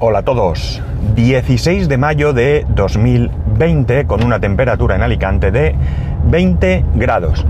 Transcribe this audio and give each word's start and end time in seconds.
Hola 0.00 0.18
a 0.18 0.22
todos. 0.22 0.82
16 1.14 1.88
de 1.88 1.98
mayo 1.98 2.32
de 2.32 2.66
2020 2.70 4.06
con 4.06 4.24
una 4.24 4.40
temperatura 4.40 4.96
en 4.96 5.02
Alicante 5.02 5.52
de 5.52 5.76
20 6.24 6.84
grados. 6.96 7.46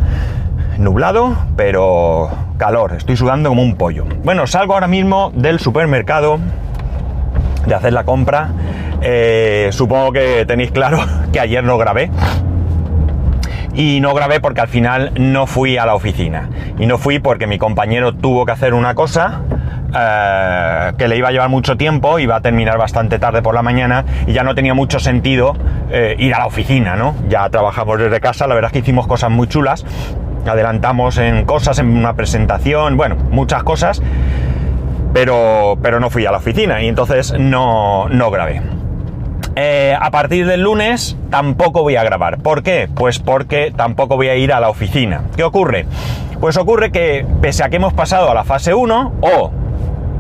Nublado, 0.77 1.35
pero 1.57 2.29
calor. 2.59 2.93
Estoy 2.93 3.17
sudando 3.17 3.49
como 3.49 3.62
un 3.62 3.77
pollo. 3.77 4.04
Bueno, 4.25 4.46
salgo 4.46 4.75
ahora 4.75 4.88
mismo 4.88 5.33
del 5.35 5.59
supermercado 5.59 6.38
de 7.67 7.75
hacer 7.75 7.94
la 7.94 8.04
compra. 8.04 8.51
Eh, 9.01 9.71
supongo 9.72 10.13
que 10.13 10.45
tenéis 10.45 10.71
claro 10.71 10.99
que 11.33 11.40
ayer 11.40 11.65
no 11.65 11.79
grabé. 11.79 12.11
Y 13.72 14.01
no 14.01 14.13
grabé 14.13 14.40
porque 14.40 14.61
al 14.61 14.69
final 14.69 15.13
no 15.17 15.47
fui 15.47 15.79
a 15.79 15.87
la 15.87 15.95
oficina. 15.95 16.51
Y 16.79 16.84
no 16.84 16.98
fui 16.98 17.20
porque 17.20 17.47
mi 17.47 17.56
compañero 17.56 18.15
tuvo 18.15 18.45
que 18.45 18.52
hacer 18.52 18.74
una 18.74 18.95
cosa 18.95 19.41
eh, 19.97 20.92
que 20.98 21.09
le 21.09 21.16
iba 21.16 21.29
a 21.29 21.33
llevar 21.33 21.48
mucho 21.48 21.77
tiempo, 21.77 22.19
iba 22.19 22.37
a 22.37 22.41
terminar 22.41 22.79
bastante 22.79 23.19
tarde 23.19 23.43
por 23.43 23.55
la 23.55 23.62
mañana 23.62 24.05
y 24.27 24.33
ya 24.33 24.43
no 24.43 24.55
tenía 24.55 24.75
mucho 24.75 24.98
sentido 24.98 25.57
eh, 25.91 26.17
ir 26.19 26.34
a 26.34 26.39
la 26.39 26.47
oficina, 26.47 26.97
¿no? 26.97 27.15
Ya 27.29 27.48
trabajamos 27.51 27.98
desde 27.98 28.20
casa, 28.20 28.47
la 28.47 28.55
verdad 28.55 28.69
es 28.69 28.73
que 28.73 28.79
hicimos 28.80 29.07
cosas 29.07 29.30
muy 29.30 29.47
chulas, 29.47 29.84
adelantamos 30.47 31.19
en 31.19 31.45
cosas, 31.45 31.79
en 31.79 31.97
una 31.97 32.15
presentación, 32.15 32.97
bueno, 32.97 33.17
muchas 33.30 33.62
cosas, 33.62 34.03
pero, 35.12 35.79
pero 35.83 36.01
no 36.01 36.11
fui 36.11 36.27
a 36.27 36.33
la 36.33 36.39
oficina 36.39 36.83
y 36.83 36.89
entonces 36.89 37.34
no, 37.39 38.09
no 38.09 38.31
grabé. 38.31 38.62
Eh, 39.56 39.97
a 39.98 40.11
partir 40.11 40.47
del 40.47 40.62
lunes 40.62 41.17
tampoco 41.31 41.83
voy 41.83 41.95
a 41.95 42.03
grabar. 42.03 42.39
¿Por 42.39 42.65
qué? 42.65 42.89
Pues 42.92 43.20
porque 43.20 43.73
tampoco 43.77 44.17
voy 44.17 44.29
a 44.29 44.34
ir 44.34 44.53
a 44.53 44.59
la 44.59 44.69
oficina. 44.69 45.23
¿Qué 45.37 45.45
ocurre? 45.45 45.87
Pues 46.41 46.56
ocurre 46.56 46.91
que 46.91 47.25
pese 47.41 47.62
a 47.62 47.69
que 47.69 47.77
hemos 47.77 47.92
pasado 47.92 48.31
a 48.31 48.34
la 48.34 48.42
fase 48.42 48.75
1 48.75 49.12
o 49.20 49.53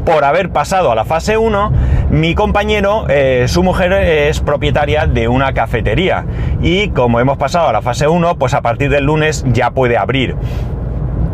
por 0.04 0.24
haber 0.24 0.50
pasado 0.50 0.92
a 0.92 0.94
la 0.94 1.04
fase 1.04 1.36
1, 1.36 1.72
mi 2.10 2.34
compañero, 2.34 3.06
eh, 3.08 3.46
su 3.48 3.62
mujer 3.62 3.92
es 3.92 4.40
propietaria 4.40 5.06
de 5.06 5.28
una 5.28 5.52
cafetería. 5.52 6.26
Y 6.60 6.88
como 6.90 7.20
hemos 7.20 7.38
pasado 7.38 7.68
a 7.68 7.72
la 7.72 7.82
fase 7.82 8.06
1, 8.06 8.36
pues 8.36 8.54
a 8.54 8.62
partir 8.62 8.90
del 8.90 9.04
lunes 9.04 9.44
ya 9.48 9.70
puede 9.70 9.96
abrir 9.96 10.36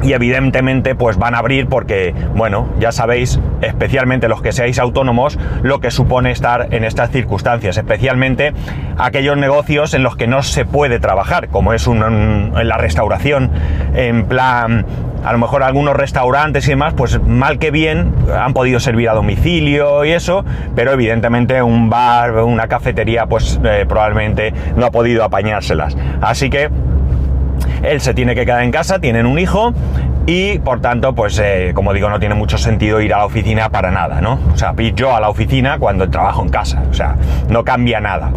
y 0.03 0.13
evidentemente 0.13 0.95
pues 0.95 1.17
van 1.17 1.35
a 1.35 1.39
abrir 1.39 1.67
porque, 1.67 2.15
bueno, 2.35 2.69
ya 2.79 2.93
sabéis, 2.93 3.41
especialmente 3.61 4.29
los 4.29 4.43
que 4.43 4.53
seáis 4.53 4.79
autónomos, 4.79 5.39
lo 5.63 5.81
que 5.81 5.91
supone 5.91 6.31
estar 6.31 6.69
en 6.71 6.85
estas 6.85 7.11
circunstancias, 7.11 7.77
especialmente 7.77 8.53
aquellos 8.99 9.37
negocios 9.37 9.95
en 9.95 10.03
los 10.03 10.17
que 10.17 10.27
no 10.27 10.43
se 10.43 10.65
puede 10.65 10.99
trabajar, 10.99 11.49
como 11.49 11.73
es 11.73 11.87
un, 11.87 12.03
en 12.03 12.69
la 12.69 12.77
restauración, 12.77 13.51
en 13.95 14.25
plan, 14.27 14.87
a 15.25 15.33
lo 15.33 15.39
mejor 15.39 15.63
algunos 15.63 15.95
restaurantes 15.97 16.67
y 16.67 16.71
demás, 16.71 16.95
pues 16.97 17.21
mal 17.23 17.59
que 17.59 17.71
bien 17.71 18.13
han 18.35 18.55
podido 18.55 18.81
servir 18.81 19.09
a 19.09 19.15
domicilio 19.15 20.05
y 20.05 20.13
eso, 20.13 20.45
pero 20.75 20.93
evidentemente 20.93 21.63
un 21.63 21.91
bar, 21.91 22.33
una 22.37 22.69
cafetería, 22.69 23.27
pues 23.27 23.61
eh, 23.63 23.85
probablemente 23.89 24.53
no 24.77 24.87
ha 24.87 24.91
podido 24.91 25.25
apañárselas. 25.25 25.97
Así 26.21 26.49
que 26.49 26.71
él 27.83 28.01
se 28.01 28.15
tiene 28.15 28.35
que 28.35 28.45
quedar 28.45 28.63
en 28.63 28.71
casa, 28.71 28.99
tienen 28.99 29.27
un 29.27 29.39
hijo 29.39 29.73
y 30.27 30.59
por 30.59 30.81
tanto, 30.81 31.15
pues 31.15 31.39
eh, 31.39 31.73
como 31.75 31.93
digo, 31.93 32.09
no 32.11 32.21
tiene 32.21 32.35
mucho 32.35 32.59
sentido 32.59 33.01
ir 33.01 33.15
a 33.15 33.19
la 33.19 33.27
oficina 33.27 33.71
para 33.71 33.91
nada, 33.91 34.21
¿no? 34.21 34.39
O 34.53 34.57
sea, 34.57 34.75
yo 34.95 35.15
a 35.15 35.21
la 35.21 35.29
oficina 35.29 35.79
cuando 35.79 36.09
trabajo 36.11 36.43
en 36.43 36.51
casa, 36.51 36.83
o 36.91 36.95
sea, 36.95 37.17
no 37.49 37.65
cambia 37.65 38.01
nada. 38.01 38.31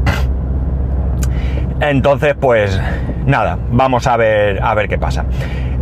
Entonces, 1.82 2.36
pues 2.40 2.80
nada, 3.26 3.58
vamos 3.72 4.08
a 4.08 4.18
ver, 4.18 4.62
a 4.64 4.74
ver 4.74 4.88
qué 4.88 4.98
pasa. 4.98 5.26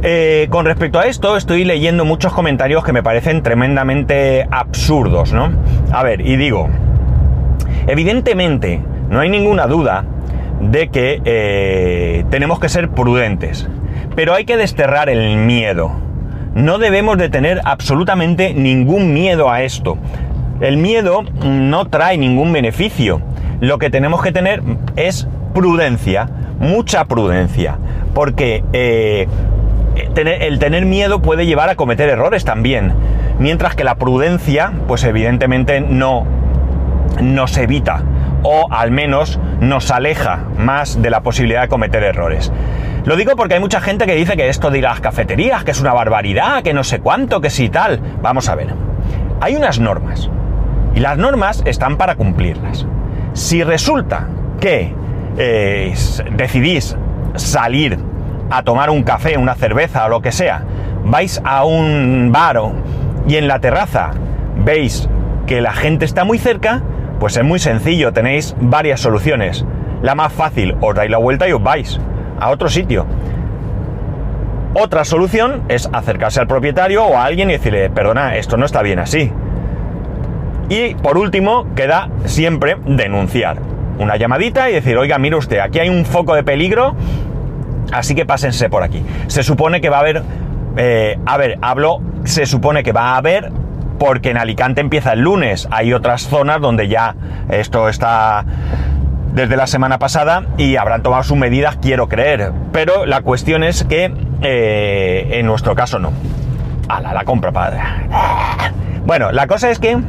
Eh, 0.04 0.48
con 0.50 0.66
respecto 0.66 1.00
a 1.00 1.06
esto, 1.06 1.38
estoy 1.38 1.64
leyendo 1.64 2.06
muchos 2.06 2.34
comentarios 2.34 2.84
que 2.84 2.92
me 2.92 3.04
parecen 3.04 3.44
tremendamente 3.44 4.48
absurdos, 4.50 5.32
¿no? 5.32 5.52
A 5.92 6.02
ver, 6.02 6.22
y 6.22 6.38
digo, 6.38 6.70
evidentemente, 7.86 8.82
no 9.10 9.20
hay 9.20 9.30
ninguna 9.30 9.68
duda 9.68 10.06
de 10.62 10.90
que 10.90 11.22
eh, 11.26 12.24
tenemos 12.30 12.60
que 12.60 12.70
ser 12.70 12.90
prudentes, 12.90 13.68
pero 14.16 14.34
hay 14.34 14.46
que 14.46 14.58
desterrar 14.58 15.10
el 15.10 15.38
miedo. 15.38 15.92
No 16.54 16.78
debemos 16.78 17.18
de 17.18 17.30
tener 17.30 17.62
absolutamente 17.64 18.54
ningún 18.54 19.14
miedo 19.14 19.50
a 19.50 19.64
esto. 19.64 19.98
El 20.60 20.78
miedo 20.78 21.24
no 21.44 21.86
trae 21.86 22.18
ningún 22.18 22.54
beneficio. 22.54 23.22
Lo 23.62 23.80
que 23.80 23.90
tenemos 23.90 24.22
que 24.22 24.32
tener 24.32 24.62
es 24.96 25.28
prudencia, 25.54 26.30
mucha 26.60 27.06
prudencia, 27.06 27.78
porque 28.14 28.64
eh, 28.74 29.28
el 30.16 30.60
tener 30.60 30.86
miedo 30.86 31.22
puede 31.22 31.46
llevar 31.46 31.70
a 31.70 31.76
cometer 31.76 32.10
errores 32.10 32.46
también, 32.46 32.94
mientras 33.40 33.76
que 33.76 33.84
la 33.84 33.96
prudencia, 33.96 34.72
pues 34.88 35.04
evidentemente 35.04 35.82
no 35.82 36.26
nos 37.22 37.58
evita 37.58 38.04
o 38.44 38.68
al 38.72 38.92
menos 38.92 39.40
nos 39.60 39.92
aleja 39.92 40.46
más 40.58 41.02
de 41.02 41.10
la 41.10 41.22
posibilidad 41.22 41.64
de 41.64 41.68
cometer 41.68 42.04
errores. 42.04 42.52
Lo 43.06 43.16
digo 43.16 43.36
porque 43.36 43.56
hay 43.56 43.60
mucha 43.60 43.82
gente 43.82 44.06
que 44.06 44.16
dice 44.16 44.38
que 44.38 44.50
esto 44.50 44.70
de 44.70 44.82
las 44.82 45.00
cafeterías, 45.00 45.64
que 45.64 45.72
es 45.72 45.82
una 45.82 45.94
barbaridad, 45.94 46.62
que 46.62 46.74
no 46.74 46.84
sé 46.84 47.00
cuánto, 47.00 47.42
que 47.42 47.50
sí 47.50 47.70
tal. 47.70 48.00
Vamos 48.22 48.48
a 48.48 48.56
ver. 48.56 48.74
Hay 49.40 49.56
unas 49.56 49.80
normas. 49.80 50.30
Y 50.94 51.00
las 51.00 51.18
normas 51.18 51.64
están 51.66 51.98
para 51.98 52.16
cumplirlas. 52.16 52.86
Si 53.34 53.64
resulta 53.64 54.28
que 54.60 54.94
eh, 55.38 55.94
decidís 56.34 56.96
salir 57.36 57.98
a 58.50 58.64
tomar 58.64 58.90
un 58.90 59.04
café, 59.04 59.38
una 59.38 59.56
cerveza 59.56 60.06
o 60.06 60.10
lo 60.10 60.22
que 60.22 60.32
sea, 60.32 60.64
vais 61.04 61.42
a 61.44 61.64
un 61.64 62.32
bar 62.32 62.60
y 63.28 63.38
en 63.38 63.48
la 63.48 63.60
terraza 63.60 64.12
veis 64.58 65.10
que 65.48 65.62
la 65.62 65.74
gente 65.74 66.06
está 66.06 66.24
muy 66.24 66.38
cerca, 66.38 66.84
pues 67.22 67.38
es 67.38 67.44
muy 67.44 67.60
sencillo, 67.60 68.12
tenéis 68.14 68.56
varias 68.60 69.00
soluciones. 69.00 69.64
La 70.02 70.16
más 70.16 70.34
fácil, 70.34 70.76
os 70.82 70.96
dais 70.96 71.12
la 71.12 71.20
vuelta 71.20 71.48
y 71.48 71.52
os 71.52 71.62
vais 71.62 72.00
a 72.40 72.50
otro 72.50 72.68
sitio. 72.68 73.06
Otra 74.74 75.06
solución 75.06 75.62
es 75.70 75.88
acercarse 75.94 76.40
al 76.40 76.48
propietario 76.48 77.06
o 77.06 77.16
a 77.16 77.26
alguien 77.26 77.52
y 77.52 77.54
decirle, 77.54 77.92
perdona, 77.92 78.38
esto 78.38 78.58
no 78.58 78.66
está 78.66 78.82
bien 78.82 78.98
así. 78.98 79.32
Y 80.68 80.96
por 80.96 81.20
último, 81.20 81.68
queda 81.76 82.10
siempre 82.26 82.78
denunciar. 82.88 83.58
Una 84.00 84.16
llamadita 84.16 84.72
y 84.72 84.74
decir, 84.74 84.98
oiga, 84.98 85.20
mire 85.20 85.36
usted, 85.36 85.60
aquí 85.60 85.78
hay 85.78 85.90
un 85.90 86.06
foco 86.06 86.34
de 86.34 86.44
peligro, 86.44 86.96
así 87.92 88.16
que 88.16 88.26
pásense 88.26 88.68
por 88.68 88.82
aquí. 88.82 89.06
Se 89.28 89.44
supone 89.44 89.80
que 89.80 89.92
va 89.92 89.98
a 89.98 90.00
haber, 90.00 90.24
eh, 90.76 91.20
a 91.24 91.38
ver, 91.38 91.60
hablo, 91.62 92.02
se 92.24 92.48
supone 92.48 92.82
que 92.82 92.94
va 92.94 93.14
a 93.14 93.18
haber 93.18 93.52
porque 94.02 94.32
en 94.32 94.38
Alicante 94.38 94.82
empieza 94.82 95.14
el 95.14 95.20
lunes. 95.20 95.68
Hay 95.70 95.94
otras 95.94 96.24
zonas 96.24 96.60
donde 96.60 96.88
ya 96.88 97.14
esto 97.52 97.88
está 97.88 98.44
desde 99.36 99.56
la 99.56 99.68
semana 99.68 100.00
pasada 100.00 100.48
y 100.58 100.78
habrán 100.78 101.04
tomado 101.04 101.22
sus 101.22 101.38
medidas, 101.38 101.78
quiero 101.80 102.10
creer. 102.10 102.52
Pero 102.72 103.06
la 103.06 103.22
cuestión 103.22 103.64
es 103.64 103.84
que 103.84 104.12
eh, 104.42 105.28
en 105.34 105.46
nuestro 105.46 105.76
caso 105.76 106.00
no. 106.00 106.12
la, 106.90 107.14
la 107.14 107.24
compra, 107.26 107.52
padre. 107.52 107.80
Bueno, 109.06 109.32
la 109.32 109.46
cosa 109.46 109.70
es 109.70 109.78
que 109.78 110.00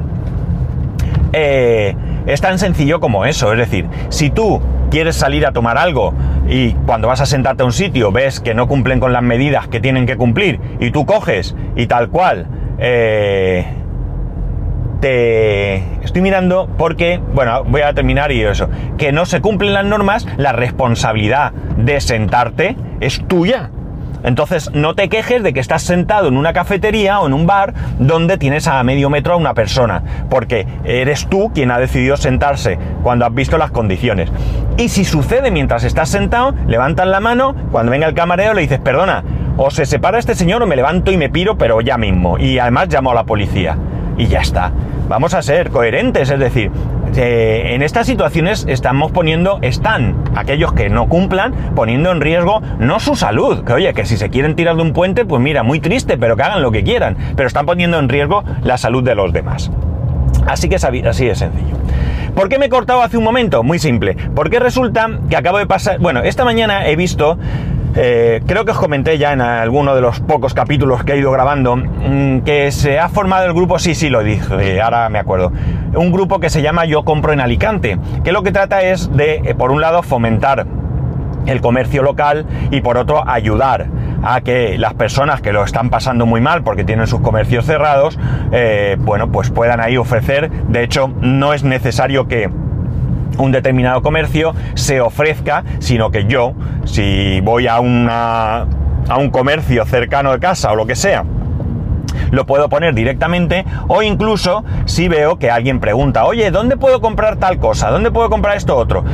eh, 1.34 1.94
es 2.24 2.40
tan 2.40 2.58
sencillo 2.58 2.98
como 2.98 3.26
eso. 3.26 3.52
Es 3.52 3.58
decir, 3.58 3.86
si 4.08 4.30
tú 4.30 4.62
quieres 4.90 5.16
salir 5.16 5.44
a 5.44 5.52
tomar 5.52 5.76
algo 5.76 6.14
y 6.48 6.72
cuando 6.86 7.08
vas 7.08 7.20
a 7.20 7.26
sentarte 7.26 7.62
a 7.62 7.66
un 7.66 7.74
sitio 7.74 8.10
ves 8.10 8.40
que 8.40 8.54
no 8.54 8.68
cumplen 8.68 9.00
con 9.00 9.12
las 9.12 9.22
medidas 9.22 9.68
que 9.68 9.80
tienen 9.80 10.06
que 10.06 10.16
cumplir 10.16 10.60
y 10.80 10.92
tú 10.92 11.04
coges 11.04 11.54
y 11.76 11.88
tal 11.88 12.08
cual 12.08 12.46
eh, 12.78 13.81
Estoy 15.02 16.22
mirando 16.22 16.68
porque, 16.78 17.20
bueno, 17.34 17.64
voy 17.64 17.80
a 17.80 17.92
terminar 17.92 18.30
y 18.30 18.42
eso, 18.42 18.68
que 18.98 19.10
no 19.10 19.26
se 19.26 19.40
cumplen 19.40 19.74
las 19.74 19.84
normas, 19.84 20.28
la 20.36 20.52
responsabilidad 20.52 21.52
de 21.76 22.00
sentarte 22.00 22.76
es 23.00 23.26
tuya. 23.26 23.70
Entonces 24.22 24.70
no 24.72 24.94
te 24.94 25.08
quejes 25.08 25.42
de 25.42 25.52
que 25.52 25.58
estás 25.58 25.82
sentado 25.82 26.28
en 26.28 26.36
una 26.36 26.52
cafetería 26.52 27.18
o 27.18 27.26
en 27.26 27.32
un 27.32 27.46
bar 27.46 27.74
donde 27.98 28.38
tienes 28.38 28.68
a 28.68 28.80
medio 28.84 29.10
metro 29.10 29.34
a 29.34 29.36
una 29.36 29.54
persona, 29.54 30.02
porque 30.30 30.66
eres 30.84 31.26
tú 31.26 31.50
quien 31.52 31.72
ha 31.72 31.78
decidido 31.78 32.16
sentarse 32.16 32.78
cuando 33.02 33.26
has 33.26 33.34
visto 33.34 33.58
las 33.58 33.72
condiciones. 33.72 34.30
Y 34.76 34.88
si 34.88 35.04
sucede 35.04 35.50
mientras 35.50 35.82
estás 35.82 36.10
sentado, 36.10 36.54
levantas 36.68 37.08
la 37.08 37.18
mano, 37.18 37.56
cuando 37.72 37.90
venga 37.90 38.06
el 38.06 38.14
camarero 38.14 38.54
le 38.54 38.62
dices, 38.62 38.78
perdona, 38.78 39.24
o 39.56 39.70
se 39.70 39.84
separa 39.84 40.20
este 40.20 40.36
señor 40.36 40.62
o 40.62 40.66
me 40.66 40.76
levanto 40.76 41.10
y 41.10 41.16
me 41.16 41.28
piro, 41.28 41.58
pero 41.58 41.80
ya 41.80 41.98
mismo. 41.98 42.38
Y 42.38 42.60
además 42.60 42.88
llamo 42.88 43.10
a 43.10 43.14
la 43.14 43.24
policía. 43.24 43.76
Y 44.16 44.26
ya 44.26 44.40
está 44.40 44.70
vamos 45.12 45.34
a 45.34 45.42
ser 45.42 45.68
coherentes, 45.68 46.30
es 46.30 46.38
decir, 46.38 46.70
eh, 47.16 47.74
en 47.74 47.82
estas 47.82 48.06
situaciones 48.06 48.64
estamos 48.66 49.12
poniendo, 49.12 49.58
están 49.60 50.16
aquellos 50.34 50.72
que 50.72 50.88
no 50.88 51.06
cumplan 51.06 51.52
poniendo 51.74 52.10
en 52.12 52.22
riesgo 52.22 52.62
no 52.78 52.98
su 52.98 53.14
salud, 53.14 53.62
que 53.62 53.74
oye, 53.74 53.92
que 53.92 54.06
si 54.06 54.16
se 54.16 54.30
quieren 54.30 54.56
tirar 54.56 54.74
de 54.74 54.80
un 54.80 54.94
puente, 54.94 55.26
pues 55.26 55.42
mira, 55.42 55.62
muy 55.62 55.80
triste, 55.80 56.16
pero 56.16 56.34
que 56.34 56.44
hagan 56.44 56.62
lo 56.62 56.72
que 56.72 56.82
quieran, 56.82 57.18
pero 57.36 57.46
están 57.46 57.66
poniendo 57.66 57.98
en 57.98 58.08
riesgo 58.08 58.42
la 58.62 58.78
salud 58.78 59.04
de 59.04 59.14
los 59.14 59.34
demás. 59.34 59.70
Así 60.46 60.70
que 60.70 60.76
así 60.76 61.26
de 61.26 61.34
sencillo. 61.34 61.76
¿Por 62.34 62.48
qué 62.48 62.58
me 62.58 62.66
he 62.66 62.70
cortado 62.70 63.02
hace 63.02 63.18
un 63.18 63.24
momento? 63.24 63.62
Muy 63.62 63.78
simple. 63.78 64.16
Porque 64.34 64.60
resulta 64.60 65.10
que 65.28 65.36
acabo 65.36 65.58
de 65.58 65.66
pasar... 65.66 65.98
Bueno, 65.98 66.22
esta 66.22 66.46
mañana 66.46 66.86
he 66.86 66.96
visto 66.96 67.36
Eh, 67.94 68.40
creo 68.46 68.64
que 68.64 68.70
os 68.70 68.78
comenté 68.78 69.18
ya 69.18 69.32
en 69.32 69.42
alguno 69.42 69.94
de 69.94 70.00
los 70.00 70.20
pocos 70.20 70.54
capítulos 70.54 71.04
que 71.04 71.12
he 71.12 71.18
ido 71.18 71.30
grabando 71.30 71.76
mm, 71.76 72.40
que 72.40 72.72
se 72.72 72.98
ha 72.98 73.08
formado 73.08 73.44
el 73.44 73.52
grupo, 73.52 73.78
sí, 73.78 73.94
sí, 73.94 74.08
lo 74.08 74.22
dije, 74.22 74.80
ahora 74.80 75.10
me 75.10 75.18
acuerdo, 75.18 75.52
un 75.94 76.10
grupo 76.10 76.40
que 76.40 76.48
se 76.48 76.62
llama 76.62 76.86
Yo 76.86 77.04
Compro 77.04 77.32
en 77.32 77.40
Alicante, 77.40 77.98
que 78.24 78.32
lo 78.32 78.42
que 78.42 78.50
trata 78.50 78.82
es 78.82 79.14
de, 79.14 79.42
eh, 79.44 79.54
por 79.54 79.70
un 79.70 79.82
lado, 79.82 80.02
fomentar 80.02 80.66
el 81.46 81.60
comercio 81.60 82.02
local 82.02 82.46
y 82.70 82.80
por 82.80 82.96
otro, 82.96 83.28
ayudar 83.28 83.88
a 84.22 84.40
que 84.40 84.78
las 84.78 84.94
personas 84.94 85.40
que 85.40 85.52
lo 85.52 85.64
están 85.64 85.90
pasando 85.90 86.24
muy 86.24 86.40
mal 86.40 86.62
porque 86.62 86.84
tienen 86.84 87.06
sus 87.06 87.20
comercios 87.20 87.66
cerrados, 87.66 88.18
eh, 88.52 88.96
bueno, 89.00 89.30
pues 89.30 89.50
puedan 89.50 89.80
ahí 89.80 89.96
ofrecer, 89.96 90.50
de 90.50 90.84
hecho, 90.84 91.10
no 91.20 91.52
es 91.52 91.64
necesario 91.64 92.28
que 92.28 92.48
un 93.38 93.52
determinado 93.52 94.02
comercio 94.02 94.54
se 94.74 95.00
ofrezca, 95.00 95.64
sino 95.78 96.10
que 96.10 96.26
yo, 96.26 96.54
si 96.84 97.40
voy 97.40 97.66
a, 97.66 97.80
una, 97.80 98.66
a 99.08 99.18
un 99.18 99.30
comercio 99.30 99.84
cercano 99.84 100.32
de 100.32 100.38
casa 100.38 100.72
o 100.72 100.76
lo 100.76 100.86
que 100.86 100.94
sea, 100.94 101.24
lo 102.30 102.46
puedo 102.46 102.68
poner 102.68 102.94
directamente 102.94 103.64
o 103.88 104.02
incluso 104.02 104.64
si 104.84 105.08
veo 105.08 105.38
que 105.38 105.50
alguien 105.50 105.80
pregunta, 105.80 106.24
oye, 106.24 106.50
¿dónde 106.50 106.76
puedo 106.76 107.00
comprar 107.00 107.36
tal 107.36 107.58
cosa? 107.58 107.90
¿Dónde 107.90 108.10
puedo 108.10 108.30
comprar 108.30 108.56
esto 108.56 108.76
otro? 108.76 109.04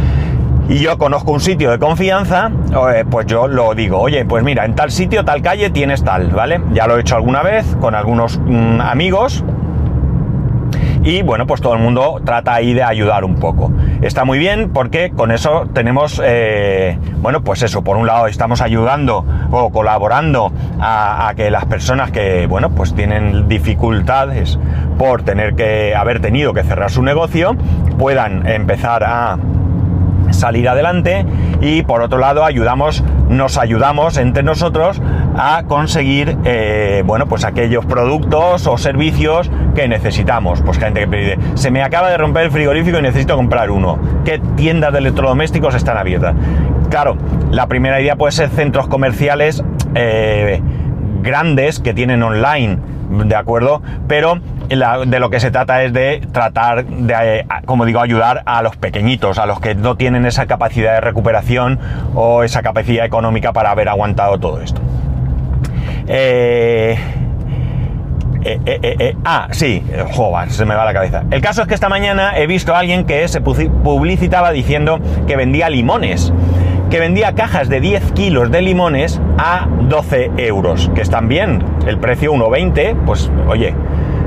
Y 0.68 0.80
yo 0.80 0.98
conozco 0.98 1.32
un 1.32 1.40
sitio 1.40 1.70
de 1.70 1.78
confianza, 1.78 2.50
eh, 2.94 3.04
pues 3.10 3.26
yo 3.26 3.48
lo 3.48 3.74
digo, 3.74 3.98
oye, 3.98 4.26
pues 4.26 4.44
mira, 4.44 4.66
en 4.66 4.74
tal 4.74 4.90
sitio, 4.90 5.24
tal 5.24 5.40
calle 5.40 5.70
tienes 5.70 6.04
tal, 6.04 6.28
¿vale? 6.28 6.60
Ya 6.72 6.86
lo 6.86 6.98
he 6.98 7.00
hecho 7.00 7.16
alguna 7.16 7.42
vez 7.42 7.64
con 7.80 7.94
algunos 7.94 8.38
mm, 8.38 8.80
amigos 8.82 9.42
y 11.08 11.22
bueno, 11.22 11.46
pues 11.46 11.62
todo 11.62 11.72
el 11.72 11.78
mundo 11.78 12.20
trata 12.22 12.52
ahí 12.52 12.74
de 12.74 12.82
ayudar 12.82 13.24
un 13.24 13.36
poco. 13.36 13.72
Está 14.02 14.26
muy 14.26 14.38
bien 14.38 14.68
porque 14.74 15.10
con 15.10 15.30
eso 15.30 15.64
tenemos, 15.72 16.20
eh, 16.22 16.98
bueno, 17.22 17.40
pues 17.40 17.62
eso, 17.62 17.82
por 17.82 17.96
un 17.96 18.06
lado 18.06 18.26
estamos 18.26 18.60
ayudando 18.60 19.24
o 19.50 19.70
colaborando 19.70 20.52
a, 20.78 21.32
que 21.34 21.50
las 21.50 21.64
personas 21.64 22.10
que, 22.10 22.46
bueno, 22.46 22.68
pues 22.74 22.94
tienen 22.94 23.48
dificultades 23.48 24.58
por 24.98 25.22
tener 25.22 25.54
que 25.54 25.94
haber 25.94 26.20
tenido 26.20 26.52
que 26.52 26.62
cerrar 26.62 26.90
su 26.90 27.02
negocio, 27.02 27.56
puedan 27.96 28.46
empezar 28.46 29.02
a 29.02 29.38
salir 30.30 30.68
adelante 30.68 31.24
y 31.62 31.82
por 31.82 32.02
otro 32.02 32.18
lado 32.18 32.44
ayudamos, 32.44 33.02
nos 33.30 33.56
ayudamos 33.56 34.18
entre 34.18 34.42
nosotros 34.42 35.00
a 35.36 35.62
conseguir, 35.66 36.36
eh, 36.44 37.02
bueno, 37.06 37.26
pues 37.26 37.44
aquellos 37.44 37.86
productos 37.86 38.66
o 38.66 38.76
servicios 38.76 39.50
que 39.78 39.86
necesitamos. 39.86 40.60
Pues 40.62 40.76
gente 40.76 41.00
que 41.00 41.06
pide, 41.06 41.38
se 41.54 41.70
me 41.70 41.82
acaba 41.82 42.10
de 42.10 42.16
romper 42.16 42.46
el 42.46 42.50
frigorífico 42.50 42.98
y 42.98 43.02
necesito 43.02 43.36
comprar 43.36 43.70
uno. 43.70 43.96
¿Qué 44.24 44.40
tiendas 44.56 44.92
de 44.92 44.98
electrodomésticos 44.98 45.76
están 45.76 45.96
abiertas? 45.96 46.34
Claro, 46.90 47.16
la 47.52 47.68
primera 47.68 48.00
idea 48.00 48.16
puede 48.16 48.32
ser 48.32 48.48
centros 48.48 48.88
comerciales 48.88 49.62
eh, 49.94 50.60
grandes 51.22 51.78
que 51.78 51.94
tienen 51.94 52.24
online, 52.24 52.78
¿de 53.24 53.36
acuerdo? 53.36 53.80
Pero 54.08 54.40
de 54.68 55.20
lo 55.20 55.30
que 55.30 55.38
se 55.38 55.52
trata 55.52 55.84
es 55.84 55.92
de 55.92 56.26
tratar 56.32 56.84
de, 56.84 57.38
eh, 57.38 57.46
como 57.64 57.84
digo, 57.84 58.00
ayudar 58.00 58.42
a 58.46 58.62
los 58.62 58.76
pequeñitos, 58.76 59.38
a 59.38 59.46
los 59.46 59.60
que 59.60 59.76
no 59.76 59.96
tienen 59.96 60.26
esa 60.26 60.46
capacidad 60.46 60.94
de 60.94 61.02
recuperación 61.02 61.78
o 62.16 62.42
esa 62.42 62.62
capacidad 62.62 63.06
económica 63.06 63.52
para 63.52 63.70
haber 63.70 63.88
aguantado 63.88 64.38
todo 64.38 64.60
esto. 64.60 64.80
Eh, 66.08 66.98
eh, 68.44 69.16
ah, 69.24 69.48
sí, 69.50 69.84
joder, 70.12 70.50
se 70.50 70.64
me 70.64 70.74
va 70.74 70.84
la 70.84 70.92
cabeza. 70.92 71.24
El 71.30 71.40
caso 71.40 71.62
es 71.62 71.68
que 71.68 71.74
esta 71.74 71.88
mañana 71.88 72.38
he 72.38 72.46
visto 72.46 72.74
a 72.74 72.78
alguien 72.78 73.04
que 73.04 73.26
se 73.28 73.40
publicitaba 73.40 74.50
diciendo 74.52 75.00
que 75.26 75.36
vendía 75.36 75.68
limones 75.68 76.32
que 76.90 77.00
vendía 77.00 77.34
cajas 77.34 77.68
de 77.68 77.80
10 77.80 78.12
kilos 78.12 78.50
de 78.50 78.62
limones 78.62 79.20
a 79.36 79.66
12 79.68 80.32
euros, 80.38 80.90
que 80.94 81.02
están 81.02 81.28
bien, 81.28 81.62
el 81.86 81.98
precio 81.98 82.32
1,20, 82.32 82.96
pues 83.04 83.30
oye, 83.46 83.74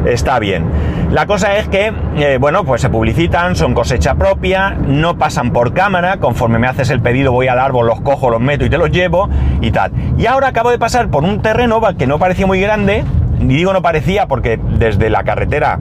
está 0.06 0.38
bien. 0.40 0.66
La 1.12 1.26
cosa 1.26 1.58
es 1.58 1.68
que, 1.68 1.92
eh, 2.18 2.38
bueno, 2.40 2.64
pues 2.64 2.82
se 2.82 2.90
publicitan, 2.90 3.56
son 3.56 3.74
cosecha 3.74 4.16
propia, 4.16 4.72
no 4.72 5.18
pasan 5.18 5.52
por 5.52 5.74
cámara, 5.74 6.18
conforme 6.18 6.60
me 6.60 6.68
haces 6.68 6.90
el 6.90 7.02
pedido 7.02 7.32
voy 7.32 7.48
al 7.48 7.60
árbol, 7.60 7.88
los 7.88 8.02
cojo, 8.02 8.30
los 8.30 8.40
meto 8.40 8.64
y 8.64 8.70
te 8.70 8.78
los 8.78 8.92
llevo 8.92 9.28
y 9.60 9.72
tal. 9.72 9.92
Y 10.18 10.28
ahora 10.28 10.50
acabo 10.50 10.70
de 10.70 10.80
pasar 10.80 11.10
por 11.10 11.24
un 11.24 11.42
terreno 11.42 11.82
que 11.98 12.08
no 12.08 12.20
parecía 12.20 12.46
muy 12.46 12.62
grande, 12.62 13.04
y 13.42 13.48
digo 13.48 13.74
no 13.74 13.82
parecía 13.82 14.28
porque 14.28 14.60
desde 14.78 15.10
la 15.10 15.24
carretera 15.24 15.80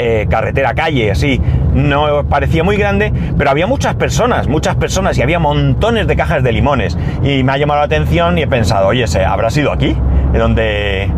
eh, 0.00 0.28
carretera 0.30 0.74
calle, 0.74 1.10
así, 1.10 1.40
no 1.74 2.24
parecía 2.24 2.62
muy 2.62 2.76
grande, 2.76 3.12
pero 3.36 3.50
había 3.50 3.66
muchas 3.66 3.96
personas, 3.96 4.46
muchas 4.46 4.76
personas 4.76 5.18
y 5.18 5.22
había 5.22 5.40
montones 5.40 6.06
de 6.06 6.14
cajas 6.14 6.44
de 6.44 6.52
limones. 6.52 6.96
Y 7.24 7.42
me 7.42 7.50
ha 7.50 7.56
llamado 7.56 7.80
la 7.80 7.86
atención 7.86 8.38
y 8.38 8.42
he 8.42 8.46
pensado, 8.46 8.86
oye, 8.86 9.04
¿habrá 9.26 9.50
sido 9.50 9.72
aquí? 9.72 9.96
Donde, 10.32 11.10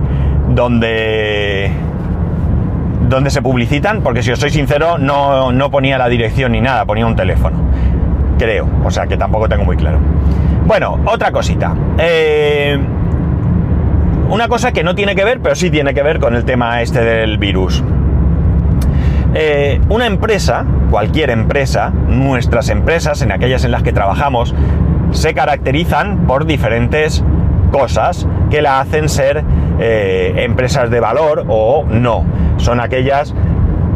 donde, 0.49 1.70
donde 3.06 3.28
se 3.28 3.43
publicitan, 3.43 4.00
porque 4.00 4.23
si 4.23 4.31
os 4.31 4.38
soy 4.38 4.49
sincero, 4.49 4.96
no, 4.96 5.52
no 5.52 5.70
ponía 5.70 5.99
la 5.99 6.08
dirección 6.08 6.52
ni 6.52 6.62
nada, 6.62 6.87
ponía 6.87 7.05
un 7.05 7.16
teléfono. 7.16 7.58
Creo, 8.38 8.66
o 8.82 8.90
sea 8.90 9.06
que 9.06 9.19
tampoco 9.19 9.46
tengo 9.46 9.64
muy 9.64 9.76
claro. 9.76 9.99
Bueno, 10.64 10.99
otra 11.05 11.31
cosita. 11.31 11.75
Eh, 11.99 12.78
una 14.31 14.47
cosa 14.49 14.73
que 14.73 14.85
no 14.85 14.94
tiene 14.94 15.15
que 15.17 15.25
ver, 15.25 15.41
pero 15.41 15.56
sí 15.56 15.71
tiene 15.71 15.93
que 15.93 16.03
ver 16.03 16.21
con 16.21 16.35
el 16.37 16.44
tema 16.44 16.81
este 16.82 17.05
del 17.05 17.37
virus. 17.37 17.82
Eh, 19.35 19.81
una 19.88 20.06
empresa, 20.06 20.65
cualquier 20.91 21.31
empresa, 21.31 21.91
nuestras 21.91 22.69
empresas, 22.69 23.23
en 23.23 23.32
aquellas 23.32 23.65
en 23.65 23.73
las 23.73 23.82
que 23.82 23.93
trabajamos, 23.93 24.55
se 25.11 25.35
caracterizan 25.35 26.27
por 26.29 26.47
diferentes 26.47 27.25
cosas 27.73 28.27
que 28.50 28.62
la 28.62 28.81
hacen 28.81 29.09
ser 29.09 29.44
eh, 29.81 30.35
empresas 30.38 30.91
de 30.91 31.00
valor 31.00 31.44
o 31.49 31.85
no. 31.85 32.25
Son 32.59 32.81
aquellas 32.81 33.35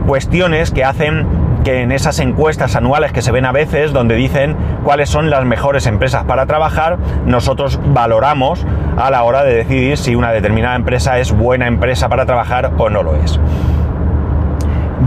cuestiones 0.06 0.72
que 0.72 0.84
hacen 0.84 1.26
que 1.64 1.80
en 1.80 1.90
esas 1.90 2.20
encuestas 2.20 2.76
anuales 2.76 3.10
que 3.10 3.22
se 3.22 3.32
ven 3.32 3.46
a 3.46 3.52
veces, 3.52 3.92
donde 3.92 4.14
dicen 4.14 4.56
cuáles 4.84 5.08
son 5.08 5.30
las 5.30 5.44
mejores 5.44 5.86
empresas 5.86 6.24
para 6.24 6.46
trabajar, 6.46 6.98
nosotros 7.26 7.80
valoramos 7.86 8.64
a 8.96 9.10
la 9.10 9.24
hora 9.24 9.42
de 9.42 9.54
decidir 9.54 9.96
si 9.96 10.14
una 10.14 10.30
determinada 10.30 10.76
empresa 10.76 11.18
es 11.18 11.32
buena 11.32 11.66
empresa 11.66 12.08
para 12.08 12.26
trabajar 12.26 12.72
o 12.76 12.90
no 12.90 13.02
lo 13.02 13.16
es. 13.16 13.40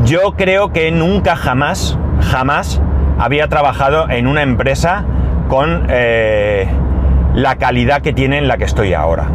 Yo 0.04 0.34
creo 0.34 0.74
que 0.74 0.92
nunca 0.92 1.36
jamás, 1.36 1.98
jamás 2.32 2.82
había 3.20 3.48
trabajado 3.48 4.10
en 4.10 4.28
una 4.28 4.42
empresa 4.42 5.06
con 5.48 5.86
eh, 5.90 6.68
la 7.34 7.56
calidad 7.56 8.02
que 8.02 8.14
tiene 8.14 8.38
en 8.38 8.48
la 8.48 8.58
que 8.58 8.66
estoy 8.66 8.94
ahora. 8.94 9.28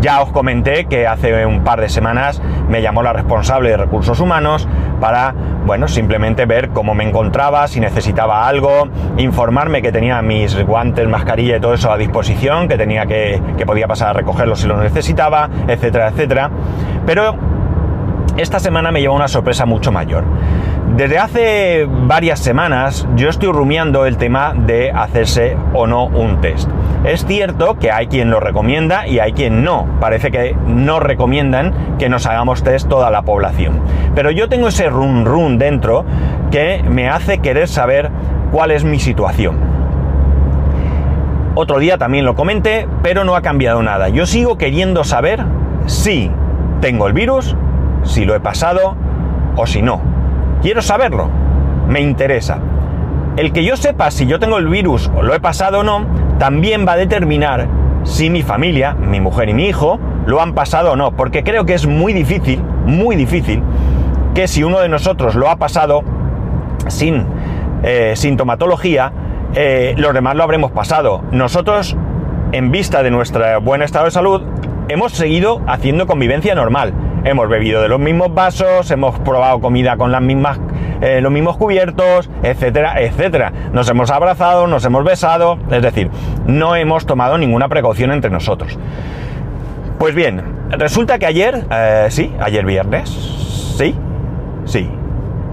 Ya 0.00 0.20
os 0.20 0.32
comenté 0.32 0.86
que 0.86 1.06
hace 1.06 1.46
un 1.46 1.62
par 1.62 1.80
de 1.80 1.88
semanas 1.88 2.42
me 2.68 2.82
llamó 2.82 3.02
la 3.02 3.12
responsable 3.12 3.70
de 3.70 3.76
recursos 3.76 4.18
humanos 4.18 4.66
para, 5.02 5.34
bueno, 5.66 5.88
simplemente 5.88 6.46
ver 6.46 6.68
cómo 6.68 6.94
me 6.94 7.02
encontraba, 7.02 7.66
si 7.66 7.80
necesitaba 7.80 8.46
algo, 8.46 8.86
informarme 9.18 9.82
que 9.82 9.90
tenía 9.90 10.22
mis 10.22 10.56
guantes, 10.64 11.08
mascarilla 11.08 11.56
y 11.56 11.60
todo 11.60 11.74
eso 11.74 11.90
a 11.90 11.98
disposición, 11.98 12.68
que 12.68 12.78
tenía 12.78 13.04
que, 13.04 13.42
que 13.58 13.66
podía 13.66 13.88
pasar 13.88 14.10
a 14.10 14.12
recogerlos 14.12 14.60
si 14.60 14.68
lo 14.68 14.76
necesitaba, 14.76 15.50
etcétera, 15.66 16.10
etcétera. 16.10 16.50
Pero 17.04 17.34
esta 18.36 18.60
semana 18.60 18.92
me 18.92 19.00
lleva 19.00 19.14
una 19.14 19.26
sorpresa 19.26 19.66
mucho 19.66 19.90
mayor. 19.90 20.22
Desde 20.96 21.18
hace 21.18 21.88
varias 21.88 22.38
semanas 22.38 23.04
yo 23.16 23.28
estoy 23.28 23.50
rumiando 23.50 24.06
el 24.06 24.18
tema 24.18 24.54
de 24.54 24.92
hacerse 24.92 25.56
o 25.74 25.88
no 25.88 26.04
un 26.04 26.40
test. 26.40 26.70
Es 27.04 27.26
cierto 27.26 27.78
que 27.78 27.90
hay 27.90 28.06
quien 28.06 28.30
lo 28.30 28.38
recomienda 28.38 29.08
y 29.08 29.18
hay 29.18 29.32
quien 29.32 29.64
no. 29.64 29.86
Parece 30.00 30.30
que 30.30 30.56
no 30.66 31.00
recomiendan 31.00 31.96
que 31.98 32.08
nos 32.08 32.26
hagamos 32.26 32.62
test 32.62 32.88
toda 32.88 33.10
la 33.10 33.22
población. 33.22 33.80
Pero 34.14 34.30
yo 34.30 34.48
tengo 34.48 34.68
ese 34.68 34.88
run 34.88 35.24
run 35.24 35.58
dentro 35.58 36.04
que 36.52 36.84
me 36.88 37.08
hace 37.08 37.38
querer 37.38 37.66
saber 37.66 38.10
cuál 38.52 38.70
es 38.70 38.84
mi 38.84 39.00
situación. 39.00 39.56
Otro 41.56 41.80
día 41.80 41.98
también 41.98 42.24
lo 42.24 42.36
comenté, 42.36 42.86
pero 43.02 43.24
no 43.24 43.34
ha 43.34 43.42
cambiado 43.42 43.82
nada. 43.82 44.08
Yo 44.08 44.24
sigo 44.24 44.56
queriendo 44.56 45.02
saber 45.02 45.44
si 45.86 46.30
tengo 46.80 47.08
el 47.08 47.14
virus, 47.14 47.56
si 48.04 48.24
lo 48.24 48.36
he 48.36 48.40
pasado 48.40 48.96
o 49.56 49.66
si 49.66 49.82
no. 49.82 50.00
Quiero 50.62 50.82
saberlo. 50.82 51.28
Me 51.88 52.00
interesa. 52.00 52.58
El 53.36 53.52
que 53.52 53.64
yo 53.64 53.76
sepa 53.76 54.10
si 54.10 54.26
yo 54.26 54.38
tengo 54.38 54.58
el 54.58 54.68
virus 54.68 55.10
o 55.16 55.22
lo 55.22 55.34
he 55.34 55.40
pasado 55.40 55.80
o 55.80 55.82
no, 55.82 56.06
también 56.42 56.84
va 56.88 56.94
a 56.94 56.96
determinar 56.96 57.68
si 58.02 58.28
mi 58.28 58.42
familia, 58.42 58.94
mi 58.94 59.20
mujer 59.20 59.48
y 59.48 59.54
mi 59.54 59.66
hijo, 59.66 60.00
lo 60.26 60.42
han 60.42 60.54
pasado 60.54 60.90
o 60.90 60.96
no. 60.96 61.12
Porque 61.12 61.44
creo 61.44 61.64
que 61.66 61.74
es 61.74 61.86
muy 61.86 62.12
difícil, 62.12 62.60
muy 62.84 63.14
difícil, 63.14 63.62
que 64.34 64.48
si 64.48 64.64
uno 64.64 64.80
de 64.80 64.88
nosotros 64.88 65.36
lo 65.36 65.48
ha 65.48 65.54
pasado 65.54 66.02
sin 66.88 67.24
eh, 67.84 68.14
sintomatología, 68.16 69.12
eh, 69.54 69.94
los 69.96 70.12
demás 70.14 70.34
lo 70.34 70.42
habremos 70.42 70.72
pasado. 70.72 71.22
Nosotros, 71.30 71.96
en 72.50 72.72
vista 72.72 73.04
de 73.04 73.12
nuestro 73.12 73.60
buen 73.60 73.80
estado 73.80 74.06
de 74.06 74.10
salud, 74.10 74.42
hemos 74.88 75.12
seguido 75.12 75.62
haciendo 75.68 76.08
convivencia 76.08 76.56
normal. 76.56 76.92
Hemos 77.22 77.48
bebido 77.48 77.80
de 77.82 77.88
los 77.88 78.00
mismos 78.00 78.34
vasos, 78.34 78.90
hemos 78.90 79.16
probado 79.20 79.60
comida 79.60 79.96
con 79.96 80.10
las 80.10 80.22
mismas 80.22 80.58
eh, 81.02 81.20
los 81.20 81.32
mismos 81.32 81.56
cubiertos, 81.56 82.30
etcétera, 82.42 83.02
etcétera. 83.02 83.52
Nos 83.72 83.88
hemos 83.90 84.10
abrazado, 84.10 84.66
nos 84.68 84.84
hemos 84.84 85.04
besado, 85.04 85.58
es 85.70 85.82
decir, 85.82 86.10
no 86.46 86.76
hemos 86.76 87.06
tomado 87.06 87.36
ninguna 87.36 87.68
precaución 87.68 88.12
entre 88.12 88.30
nosotros. 88.30 88.78
Pues 89.98 90.14
bien, 90.14 90.42
resulta 90.70 91.18
que 91.18 91.26
ayer, 91.26 91.66
eh, 91.70 92.06
sí, 92.10 92.32
ayer 92.40 92.64
viernes, 92.64 93.10
sí, 93.76 93.94
sí, 94.64 94.88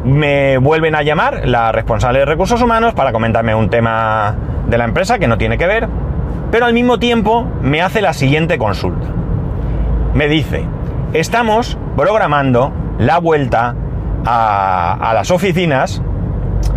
me 0.06 0.58
vuelven 0.60 0.96
a 0.96 1.02
llamar 1.02 1.48
la 1.48 1.72
responsable 1.72 2.20
de 2.20 2.26
recursos 2.26 2.62
humanos 2.62 2.94
para 2.94 3.12
comentarme 3.12 3.54
un 3.56 3.70
tema 3.70 4.36
de 4.68 4.78
la 4.78 4.86
empresa 4.86 5.20
que 5.20 5.28
no 5.28 5.38
tiene 5.38 5.58
que 5.58 5.68
ver, 5.68 5.88
pero 6.52 6.66
al 6.66 6.74
mismo 6.74 7.00
tiempo 7.00 7.48
me 7.62 7.82
hace 7.82 8.02
la 8.02 8.14
siguiente 8.14 8.58
consulta. 8.58 9.08
Me 10.14 10.28
dice, 10.28 10.66
estamos 11.14 11.78
programando 11.96 12.72
la 12.98 13.20
vuelta 13.20 13.76
a, 14.26 15.12
las 15.14 15.32
oficinas, 15.32 16.02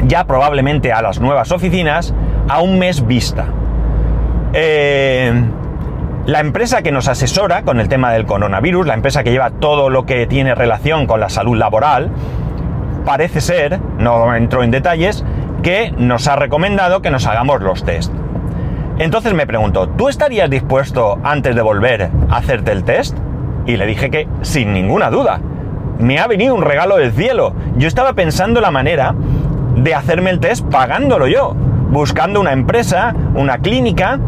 ya 0.04 0.24
probablemente 0.24 0.92
a 0.92 1.02
las 1.02 1.20
nuevas 1.20 1.52
oficinas, 1.52 2.14
a 2.48 2.60
un 2.60 2.78
mes 2.78 3.06
vista. 3.06 3.46
Eh, 4.52 5.32
la 6.26 6.40
empresa 6.40 6.82
que 6.82 6.92
nos 6.92 7.08
asesora 7.08 7.62
con 7.62 7.80
el 7.80 7.88
tema 7.88 8.12
del 8.12 8.26
coronavirus, 8.26 8.86
la 8.86 8.94
empresa 8.94 9.24
que 9.24 9.32
lleva 9.32 9.50
todo 9.50 9.90
lo 9.90 10.06
que 10.06 10.26
tiene 10.26 10.54
relación 10.54 11.06
con 11.06 11.20
la 11.20 11.28
salud 11.28 11.56
laboral, 11.56 12.10
parece 13.04 13.40
ser, 13.40 13.80
no 13.98 14.34
entro 14.34 14.62
en 14.62 14.70
detalles, 14.70 15.24
que 15.62 15.92
nos 15.96 16.28
ha 16.28 16.36
recomendado 16.36 17.02
que 17.02 17.10
nos 17.10 17.26
hagamos 17.26 17.60
los 17.62 17.84
test. 17.84 18.12
Entonces 18.98 19.34
me 19.34 19.46
pregunto, 19.46 19.88
¿tú 19.88 20.08
estarías 20.08 20.48
dispuesto 20.48 21.18
antes 21.24 21.56
de 21.56 21.62
volver 21.62 22.10
a 22.30 22.36
hacerte 22.36 22.72
el 22.72 22.84
test? 22.84 23.16
Y 23.66 23.76
le 23.76 23.86
dije 23.86 24.10
que 24.10 24.28
sin 24.42 24.72
ninguna 24.72 25.10
duda. 25.10 25.40
Me 26.02 26.18
ha 26.18 26.26
venido 26.26 26.56
un 26.56 26.62
regalo 26.62 26.96
del 26.96 27.12
cielo. 27.12 27.54
Yo 27.76 27.86
estaba 27.86 28.14
pensando 28.14 28.60
la 28.60 28.72
manera 28.72 29.14
de 29.76 29.94
hacerme 29.94 30.30
el 30.30 30.40
test 30.40 30.66
pagándolo 30.66 31.28
yo, 31.28 31.54
buscando 31.90 32.40
una 32.40 32.52
empresa, 32.52 33.14
una 33.36 33.58
clínica 33.58 34.18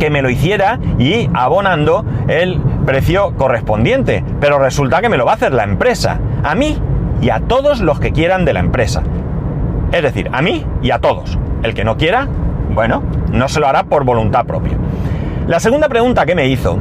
que 0.00 0.10
me 0.10 0.20
lo 0.20 0.30
hiciera 0.30 0.80
y 0.98 1.30
abonando 1.32 2.04
el 2.26 2.60
precio 2.84 3.36
correspondiente. 3.36 4.24
Pero 4.40 4.58
resulta 4.58 5.00
que 5.00 5.08
me 5.08 5.16
lo 5.16 5.24
va 5.24 5.30
a 5.30 5.34
hacer 5.36 5.52
la 5.52 5.62
empresa. 5.62 6.18
A 6.42 6.56
mí 6.56 6.76
y 7.22 7.30
a 7.30 7.38
todos 7.38 7.80
los 7.80 8.00
que 8.00 8.10
quieran 8.10 8.44
de 8.44 8.54
la 8.54 8.60
empresa. 8.60 9.04
Es 9.92 10.02
decir, 10.02 10.28
a 10.32 10.42
mí 10.42 10.66
y 10.82 10.90
a 10.90 10.98
todos. 10.98 11.38
El 11.62 11.74
que 11.74 11.84
no 11.84 11.96
quiera, 11.96 12.26
bueno, 12.70 13.04
no 13.30 13.48
se 13.48 13.60
lo 13.60 13.68
hará 13.68 13.84
por 13.84 14.04
voluntad 14.04 14.44
propia. 14.44 14.76
La 15.46 15.60
segunda 15.60 15.88
pregunta 15.88 16.26
que 16.26 16.34
me 16.34 16.48
hizo, 16.48 16.80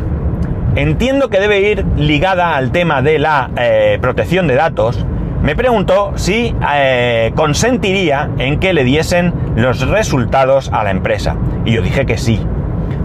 entiendo 0.76 1.30
que 1.30 1.40
debe 1.40 1.62
ir 1.62 1.86
ligada 1.98 2.56
al 2.56 2.72
tema 2.72 3.02
de 3.02 3.20
la 3.20 3.50
eh, 3.58 3.98
protección 4.02 4.48
de 4.48 4.56
datos, 4.56 5.06
me 5.42 5.56
preguntó 5.56 6.14
si 6.16 6.56
eh, 6.74 7.34
consentiría 7.36 8.30
en 8.38 8.60
que 8.60 8.74
le 8.74 8.84
diesen 8.84 9.34
los 9.56 9.88
resultados 9.90 10.72
a 10.72 10.84
la 10.84 10.92
empresa. 10.92 11.36
Y 11.66 11.74
yo 11.74 11.82
dije 11.82 12.06
que 12.06 12.18
sí. 12.18 12.40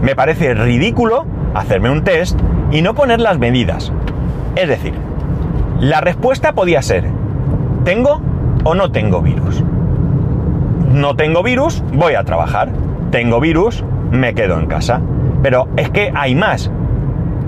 Me 0.01 0.15
parece 0.15 0.53
ridículo 0.53 1.25
hacerme 1.53 1.89
un 1.89 2.03
test 2.03 2.39
y 2.71 2.81
no 2.81 2.93
poner 2.93 3.19
las 3.19 3.39
medidas. 3.39 3.91
Es 4.55 4.69
decir, 4.69 4.93
la 5.79 6.01
respuesta 6.01 6.53
podía 6.53 6.81
ser, 6.81 7.05
¿tengo 7.83 8.21
o 8.63 8.73
no 8.73 8.91
tengo 8.91 9.21
virus? 9.21 9.61
No 10.93 11.15
tengo 11.15 11.43
virus, 11.43 11.83
voy 11.93 12.15
a 12.15 12.23
trabajar. 12.23 12.69
Tengo 13.11 13.39
virus, 13.39 13.83
me 14.11 14.33
quedo 14.33 14.59
en 14.59 14.67
casa. 14.67 15.01
Pero 15.43 15.67
es 15.77 15.89
que 15.89 16.11
hay 16.15 16.35
más. 16.35 16.71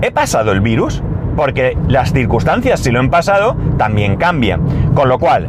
¿He 0.02 0.10
pasado 0.10 0.50
el 0.50 0.60
virus? 0.60 1.00
Porque 1.36 1.78
las 1.86 2.12
circunstancias, 2.12 2.80
si 2.80 2.90
lo 2.90 2.98
han 2.98 3.08
pasado, 3.08 3.56
también 3.78 4.16
cambian. 4.16 4.60
Con 4.94 5.08
lo 5.08 5.20
cual, 5.20 5.48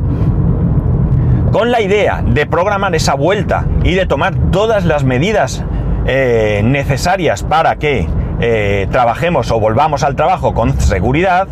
con 1.52 1.72
la 1.72 1.82
idea 1.82 2.24
de 2.24 2.46
programar 2.46 2.94
esa 2.94 3.16
vuelta 3.16 3.66
y 3.84 3.96
de 3.96 4.06
tomar 4.06 4.36
todas 4.52 4.86
las 4.86 5.04
medidas 5.04 5.64
eh, 6.06 6.62
necesarias 6.64 7.42
para 7.42 7.78
que 7.78 8.08
eh, 8.42 8.88
trabajemos 8.92 9.50
o 9.50 9.60
volvamos 9.60 10.04
al 10.04 10.16
trabajo 10.16 10.54
con 10.54 10.80
seguridad, 10.80 11.48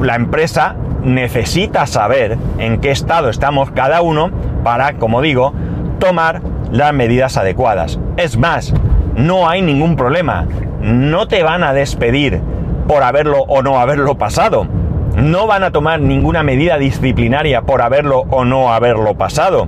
la 0.00 0.16
empresa 0.16 0.74
necesita 1.04 1.86
saber 1.86 2.36
en 2.58 2.80
qué 2.80 2.90
estado 2.90 3.30
estamos 3.30 3.70
cada 3.70 4.02
uno 4.02 4.30
para, 4.64 4.94
como 4.94 5.22
digo, 5.22 5.52
tomar 6.00 6.42
las 6.72 6.92
medidas 6.92 7.36
adecuadas. 7.36 8.00
Es 8.16 8.36
más, 8.36 8.74
no 9.14 9.48
hay 9.48 9.62
ningún 9.62 9.94
problema. 9.94 10.46
No 10.84 11.26
te 11.28 11.42
van 11.42 11.64
a 11.64 11.72
despedir 11.72 12.42
por 12.86 13.04
haberlo 13.04 13.38
o 13.48 13.62
no 13.62 13.80
haberlo 13.80 14.18
pasado. 14.18 14.66
No 15.16 15.46
van 15.46 15.62
a 15.62 15.70
tomar 15.70 15.98
ninguna 15.98 16.42
medida 16.42 16.76
disciplinaria 16.76 17.62
por 17.62 17.80
haberlo 17.80 18.26
o 18.28 18.44
no 18.44 18.70
haberlo 18.70 19.14
pasado. 19.14 19.66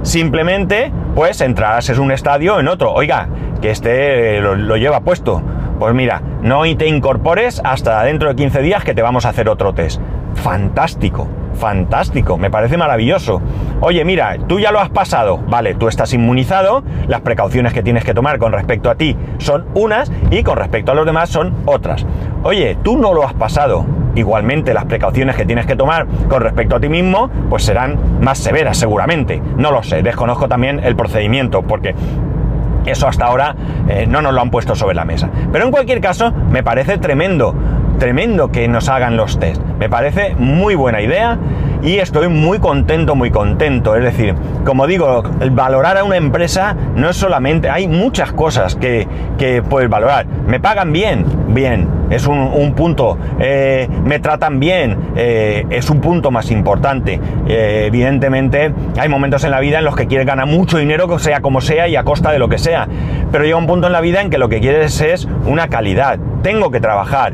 Simplemente, 0.00 0.90
pues 1.14 1.42
entrarás 1.42 1.90
en 1.90 2.00
un 2.00 2.12
estadio 2.12 2.58
en 2.60 2.68
otro. 2.68 2.94
Oiga, 2.94 3.28
que 3.60 3.70
este 3.70 4.40
lo, 4.40 4.76
lleva 4.78 5.00
puesto. 5.00 5.42
Pues 5.78 5.94
mira, 5.94 6.22
no 6.40 6.62
te 6.78 6.86
incorpores 6.86 7.60
hasta 7.62 8.02
dentro 8.04 8.30
de 8.30 8.36
15 8.36 8.62
días 8.62 8.84
que 8.84 8.94
te 8.94 9.02
vamos 9.02 9.26
a 9.26 9.28
hacer 9.28 9.50
otro 9.50 9.74
test. 9.74 10.00
Fantástico, 10.32 11.28
fantástico, 11.58 12.38
me 12.38 12.50
parece 12.50 12.76
maravilloso. 12.76 13.42
Oye, 13.80 14.04
mira, 14.04 14.36
tú 14.46 14.58
ya 14.58 14.72
lo 14.72 14.80
has 14.80 14.90
pasado, 14.90 15.38
vale, 15.38 15.74
tú 15.74 15.88
estás 15.88 16.12
inmunizado, 16.14 16.82
las 17.06 17.20
precauciones 17.20 17.72
que 17.72 17.82
tienes 17.82 18.04
que 18.04 18.14
tomar 18.14 18.38
con 18.38 18.52
respecto 18.52 18.90
a 18.90 18.94
ti 18.94 19.16
son 19.38 19.66
unas 19.74 20.10
y 20.30 20.42
con 20.42 20.56
respecto 20.56 20.92
a 20.92 20.94
los 20.94 21.04
demás 21.04 21.28
son 21.28 21.54
otras. 21.66 22.06
Oye, 22.42 22.76
tú 22.82 22.96
no 22.96 23.12
lo 23.12 23.24
has 23.24 23.34
pasado, 23.34 23.84
igualmente 24.14 24.74
las 24.74 24.84
precauciones 24.86 25.36
que 25.36 25.44
tienes 25.44 25.66
que 25.66 25.76
tomar 25.76 26.06
con 26.28 26.42
respecto 26.42 26.76
a 26.76 26.80
ti 26.80 26.88
mismo, 26.88 27.30
pues 27.50 27.64
serán 27.64 27.98
más 28.20 28.38
severas 28.38 28.76
seguramente. 28.76 29.42
No 29.56 29.70
lo 29.70 29.82
sé, 29.82 30.02
desconozco 30.02 30.48
también 30.48 30.80
el 30.82 30.96
procedimiento, 30.96 31.62
porque 31.62 31.94
eso 32.86 33.06
hasta 33.06 33.26
ahora 33.26 33.54
eh, 33.88 34.06
no 34.08 34.22
nos 34.22 34.32
lo 34.32 34.40
han 34.40 34.50
puesto 34.50 34.74
sobre 34.74 34.94
la 34.94 35.04
mesa. 35.04 35.28
Pero 35.52 35.64
en 35.64 35.70
cualquier 35.70 36.00
caso, 36.00 36.32
me 36.50 36.62
parece 36.62 36.98
tremendo, 36.98 37.54
tremendo 37.98 38.50
que 38.50 38.68
nos 38.68 38.88
hagan 38.88 39.16
los 39.16 39.38
test. 39.38 39.60
Me 39.78 39.88
parece 39.88 40.34
muy 40.36 40.74
buena 40.74 41.00
idea 41.00 41.38
y 41.82 41.98
estoy 41.98 42.28
muy 42.28 42.58
contento, 42.58 43.14
muy 43.14 43.30
contento. 43.30 43.94
Es 43.96 44.02
decir, 44.02 44.34
como 44.64 44.86
digo, 44.86 45.22
valorar 45.52 45.96
a 45.98 46.04
una 46.04 46.16
empresa 46.16 46.74
no 46.94 47.08
es 47.10 47.16
solamente, 47.16 47.70
hay 47.70 47.86
muchas 47.88 48.32
cosas 48.32 48.74
que, 48.74 49.06
puedes 49.68 49.88
valorar. 49.88 50.26
Me 50.46 50.60
pagan 50.60 50.92
bien, 50.92 51.24
bien, 51.48 51.88
es 52.10 52.26
un, 52.26 52.74
punto. 52.74 53.18
Eh, 53.38 53.88
me 54.04 54.18
tratan 54.18 54.58
bien, 54.60 54.96
eh, 55.16 55.64
es 55.70 55.90
un 55.90 56.00
punto 56.00 56.30
más 56.30 56.50
importante. 56.50 57.20
Eh, 57.46 57.84
evidentemente, 57.86 58.72
hay 58.98 59.08
momentos 59.08 59.44
en 59.44 59.52
la 59.52 59.60
vida 59.60 59.78
en 59.78 59.84
los 59.84 59.96
que 59.96 60.06
quieres 60.06 60.26
ganar 60.26 60.46
mucho 60.46 60.78
dinero, 60.78 61.18
sea 61.18 61.40
como 61.40 61.60
sea 61.60 61.88
y 61.88 61.96
a 61.96 62.04
costa 62.04 62.32
de 62.32 62.38
lo 62.38 62.48
que 62.48 62.58
sea. 62.58 62.88
Pero 63.30 63.44
llega 63.44 63.56
un 63.56 63.66
punto 63.66 63.86
en 63.86 63.92
la 63.92 64.00
vida 64.00 64.20
en 64.20 64.30
que 64.30 64.38
lo 64.38 64.48
que 64.48 64.60
quieres 64.60 65.00
es 65.00 65.28
una 65.46 65.68
calidad. 65.68 66.18
Tengo 66.42 66.70
que 66.70 66.80
trabajar. 66.80 67.32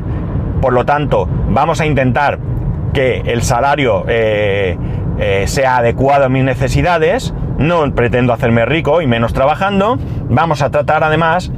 Por 0.65 0.73
lo 0.73 0.83
tanto, 0.83 1.29
vamos 1.49 1.79
a 1.79 1.85
intentar 1.85 2.39
que 2.91 3.21
el 3.23 3.43
salario 3.43 4.03
eh, 4.07 4.75
eh, 5.19 5.43
sea 5.45 5.77
adecuado 5.77 6.25
a 6.25 6.29
mis 6.29 6.43
necesidades, 6.43 7.35
no 7.59 7.93
pretendo 7.93 8.33
hacerme 8.33 8.65
rico 8.65 8.99
y 9.03 9.05
menos 9.05 9.31
trabajando, 9.31 9.99
vamos 10.27 10.63
a 10.63 10.71
tratar 10.71 11.03
además 11.03 11.51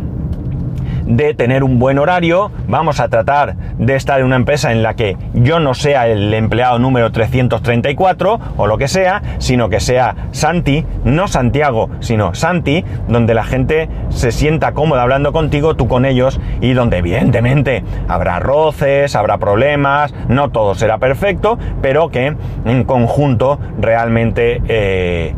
de 1.07 1.33
tener 1.33 1.63
un 1.63 1.79
buen 1.79 1.97
horario, 1.97 2.51
vamos 2.67 2.99
a 2.99 3.07
tratar 3.07 3.55
de 3.77 3.95
estar 3.95 4.19
en 4.19 4.25
una 4.25 4.35
empresa 4.35 4.71
en 4.71 4.83
la 4.83 4.95
que 4.95 5.17
yo 5.33 5.59
no 5.59 5.73
sea 5.73 6.07
el 6.07 6.33
empleado 6.33 6.79
número 6.79 7.11
334 7.11 8.39
o 8.57 8.67
lo 8.67 8.77
que 8.77 8.87
sea, 8.87 9.21
sino 9.39 9.69
que 9.69 9.79
sea 9.79 10.15
Santi, 10.31 10.85
no 11.05 11.27
Santiago, 11.27 11.89
sino 12.01 12.35
Santi, 12.35 12.83
donde 13.07 13.33
la 13.33 13.43
gente 13.43 13.89
se 14.09 14.31
sienta 14.31 14.73
cómoda 14.73 15.03
hablando 15.03 15.31
contigo, 15.31 15.75
tú 15.75 15.87
con 15.87 16.05
ellos, 16.05 16.39
y 16.61 16.73
donde 16.73 16.97
evidentemente 16.97 17.83
habrá 18.07 18.39
roces, 18.39 19.15
habrá 19.15 19.37
problemas, 19.37 20.13
no 20.27 20.49
todo 20.49 20.75
será 20.75 20.97
perfecto, 20.97 21.57
pero 21.81 22.09
que 22.09 22.35
en 22.65 22.83
conjunto 22.83 23.59
realmente... 23.79 24.61
Eh, 24.67 25.33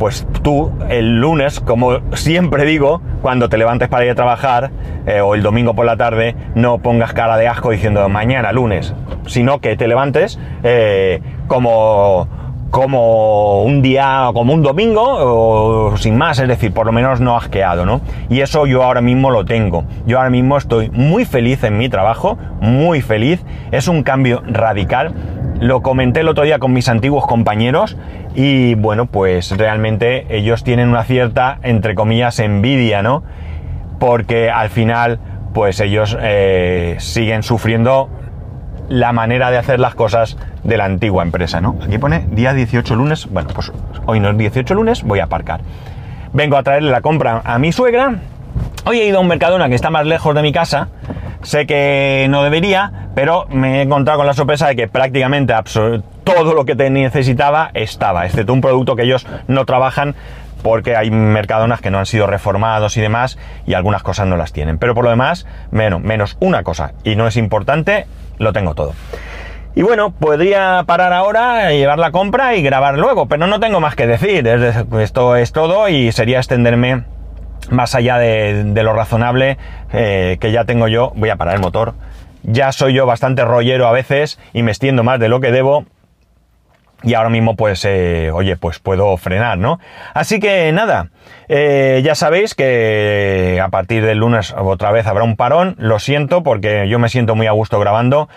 pues 0.00 0.26
tú 0.42 0.72
el 0.88 1.20
lunes, 1.20 1.60
como 1.60 1.98
siempre 2.14 2.64
digo, 2.64 3.02
cuando 3.20 3.50
te 3.50 3.58
levantes 3.58 3.90
para 3.90 4.06
ir 4.06 4.12
a 4.12 4.14
trabajar 4.14 4.70
eh, 5.06 5.20
o 5.20 5.34
el 5.34 5.42
domingo 5.42 5.74
por 5.74 5.84
la 5.84 5.98
tarde, 5.98 6.34
no 6.54 6.78
pongas 6.78 7.12
cara 7.12 7.36
de 7.36 7.46
asco 7.46 7.70
diciendo 7.70 8.08
mañana, 8.08 8.50
lunes, 8.50 8.94
sino 9.26 9.60
que 9.60 9.76
te 9.76 9.86
levantes 9.86 10.38
eh, 10.62 11.20
como, 11.48 12.26
como 12.70 13.62
un 13.62 13.82
día, 13.82 14.30
como 14.32 14.54
un 14.54 14.62
domingo, 14.62 15.02
o 15.04 15.96
sin 15.98 16.16
más, 16.16 16.38
es 16.38 16.48
decir, 16.48 16.72
por 16.72 16.86
lo 16.86 16.92
menos 16.92 17.20
no 17.20 17.36
asqueado, 17.36 17.84
¿no? 17.84 18.00
Y 18.30 18.40
eso 18.40 18.64
yo 18.64 18.82
ahora 18.82 19.02
mismo 19.02 19.30
lo 19.30 19.44
tengo. 19.44 19.84
Yo 20.06 20.16
ahora 20.16 20.30
mismo 20.30 20.56
estoy 20.56 20.88
muy 20.88 21.26
feliz 21.26 21.62
en 21.62 21.76
mi 21.76 21.90
trabajo, 21.90 22.38
muy 22.62 23.02
feliz. 23.02 23.44
Es 23.70 23.86
un 23.86 24.02
cambio 24.02 24.42
radical 24.46 25.12
lo 25.60 25.82
comenté 25.82 26.20
el 26.20 26.28
otro 26.28 26.44
día 26.44 26.58
con 26.58 26.72
mis 26.72 26.88
antiguos 26.88 27.26
compañeros 27.26 27.96
y 28.34 28.74
bueno, 28.74 29.06
pues 29.06 29.56
realmente 29.56 30.26
ellos 30.34 30.64
tienen 30.64 30.88
una 30.88 31.04
cierta, 31.04 31.58
entre 31.62 31.94
comillas, 31.94 32.38
envidia, 32.38 33.02
¿no? 33.02 33.22
Porque 33.98 34.50
al 34.50 34.70
final, 34.70 35.20
pues 35.52 35.78
ellos 35.80 36.16
eh, 36.20 36.96
siguen 36.98 37.42
sufriendo 37.42 38.08
la 38.88 39.12
manera 39.12 39.50
de 39.50 39.58
hacer 39.58 39.78
las 39.78 39.94
cosas 39.94 40.38
de 40.64 40.76
la 40.78 40.86
antigua 40.86 41.22
empresa, 41.22 41.60
¿no? 41.60 41.76
Aquí 41.82 41.98
pone 41.98 42.26
día 42.30 42.54
18 42.54 42.96
lunes, 42.96 43.28
bueno, 43.30 43.50
pues 43.54 43.70
hoy 44.06 44.18
no 44.18 44.30
es 44.30 44.38
18 44.38 44.74
lunes, 44.74 45.02
voy 45.02 45.20
a 45.20 45.24
aparcar. 45.24 45.60
Vengo 46.32 46.56
a 46.56 46.62
traerle 46.62 46.90
la 46.90 47.02
compra 47.02 47.42
a 47.44 47.58
mi 47.58 47.70
suegra. 47.70 48.16
Hoy 48.86 49.00
he 49.00 49.06
ido 49.06 49.18
a 49.18 49.20
un 49.20 49.28
Mercadona 49.28 49.68
que 49.68 49.74
está 49.74 49.90
más 49.90 50.06
lejos 50.06 50.34
de 50.34 50.42
mi 50.42 50.52
casa. 50.52 50.88
Sé 51.42 51.66
que 51.66 52.26
no 52.28 52.42
debería, 52.42 53.08
pero 53.14 53.46
me 53.48 53.78
he 53.78 53.82
encontrado 53.82 54.18
con 54.18 54.26
la 54.26 54.34
sorpresa 54.34 54.68
de 54.68 54.76
que 54.76 54.88
prácticamente 54.88 55.54
todo 56.24 56.54
lo 56.54 56.64
que 56.64 56.74
necesitaba 56.74 57.70
estaba, 57.74 58.26
excepto 58.26 58.52
un 58.52 58.60
producto 58.60 58.94
que 58.94 59.02
ellos 59.02 59.26
no 59.48 59.64
trabajan 59.64 60.14
porque 60.62 60.94
hay 60.96 61.10
mercadonas 61.10 61.80
que 61.80 61.90
no 61.90 61.98
han 61.98 62.04
sido 62.04 62.26
reformados 62.26 62.96
y 62.98 63.00
demás, 63.00 63.38
y 63.66 63.72
algunas 63.72 64.02
cosas 64.02 64.26
no 64.26 64.36
las 64.36 64.52
tienen. 64.52 64.76
Pero 64.76 64.94
por 64.94 65.04
lo 65.04 65.10
demás, 65.10 65.46
menos, 65.70 66.02
menos 66.02 66.36
una 66.40 66.62
cosa, 66.62 66.92
y 67.02 67.16
no 67.16 67.26
es 67.26 67.38
importante, 67.38 68.06
lo 68.38 68.52
tengo 68.52 68.74
todo. 68.74 68.92
Y 69.74 69.82
bueno, 69.82 70.10
podría 70.10 70.82
parar 70.84 71.12
ahora, 71.14 71.70
llevar 71.70 71.98
la 71.98 72.10
compra 72.10 72.56
y 72.56 72.62
grabar 72.62 72.98
luego, 72.98 73.26
pero 73.26 73.46
no 73.46 73.60
tengo 73.60 73.80
más 73.80 73.94
que 73.94 74.06
decir. 74.06 74.46
Esto 74.46 75.36
es 75.36 75.52
todo 75.52 75.88
y 75.88 76.12
sería 76.12 76.38
extenderme 76.38 77.04
más 77.70 77.94
allá 77.94 78.18
de, 78.18 78.64
lo 78.82 78.92
razonable 78.92 79.58
eh, 79.92 80.36
que 80.40 80.52
ya 80.52 80.64
tengo 80.64 80.88
yo. 80.88 81.12
Voy 81.16 81.30
a 81.30 81.36
parar 81.36 81.54
el 81.54 81.60
motor. 81.60 81.94
Ya 82.42 82.72
soy 82.72 82.94
yo 82.94 83.06
bastante 83.06 83.44
rollero 83.44 83.86
a 83.86 83.92
veces 83.92 84.38
y 84.52 84.62
me 84.62 84.70
extiendo 84.70 85.02
más 85.02 85.20
de 85.20 85.28
lo 85.28 85.40
que 85.40 85.52
debo 85.52 85.84
y 87.02 87.14
ahora 87.14 87.30
mismo 87.30 87.56
pues 87.56 87.84
eh, 87.86 88.30
oye 88.30 88.56
pues 88.56 88.78
puedo 88.78 89.16
frenar 89.16 89.56
no 89.56 89.80
así 90.12 90.38
que 90.38 90.70
nada 90.72 91.08
eh, 91.48 92.02
ya 92.04 92.14
sabéis 92.14 92.54
que 92.54 93.58
a 93.62 93.68
partir 93.68 94.04
del 94.04 94.18
lunes 94.18 94.54
otra 94.56 94.90
vez 94.90 95.06
habrá 95.06 95.24
un 95.24 95.36
parón 95.36 95.76
lo 95.78 95.98
siento 95.98 96.42
porque 96.42 96.88
yo 96.88 96.98
me 96.98 97.08
siento 97.08 97.34
muy 97.34 97.46
a 97.46 97.52
gusto 97.52 97.78
grabando 97.80 98.28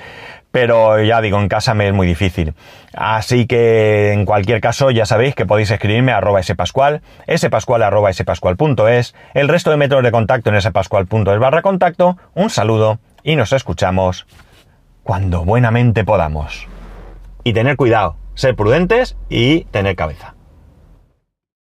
pero 0.54 1.02
ya 1.02 1.20
digo, 1.20 1.40
en 1.40 1.50
casa 1.50 1.74
me 1.74 1.88
es 1.88 1.94
muy 1.96 2.06
difícil. 2.06 2.54
Así 2.94 3.48
que 3.48 4.14
en 4.14 4.24
cualquier 4.24 4.62
caso 4.62 4.92
ya 4.92 5.08
sabéis 5.08 5.34
que 5.34 5.48
podéis 5.48 5.72
escribirme 5.72 6.12
a 6.12 6.18
arroba 6.18 6.44
spascual, 6.44 7.02
spascual 7.36 7.82
arroba 7.82 8.12
el 9.34 9.48
resto 9.48 9.72
de 9.72 9.78
métodos 9.78 10.04
de 10.04 10.12
contacto 10.12 10.52
en 10.52 10.62
spascual.es 10.62 11.40
barra 11.40 11.64
contacto, 11.64 12.18
un 12.36 12.52
saludo 12.52 13.00
y 13.24 13.36
nos 13.36 13.52
escuchamos 13.52 14.28
cuando 15.02 15.44
buenamente 15.44 16.04
podamos. 16.04 16.68
Y 17.44 17.54
tener 17.54 17.76
cuidado, 17.76 18.16
ser 18.36 18.56
prudentes 18.56 19.18
y 19.30 19.64
tener 19.72 19.96
cabeza. 19.96 20.33